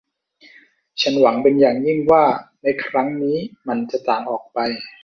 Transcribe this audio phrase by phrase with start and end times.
[1.01, 2.23] ฉันหวังเป็นอย่างยิ่งว่า
[2.63, 4.59] ในครั้งนี้มันจะต่างออกไป